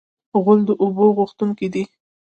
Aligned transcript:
غول 0.43 0.59
د 0.67 0.69
اوبو 0.83 1.05
غوښتونکی 1.17 1.67
دی. 1.73 1.83